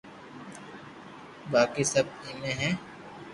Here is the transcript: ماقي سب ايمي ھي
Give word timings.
ماقي 1.51 1.83
سب 1.93 2.05
ايمي 2.23 2.53
ھي 2.59 2.69